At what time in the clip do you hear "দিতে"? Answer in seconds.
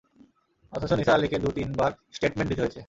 2.51-2.61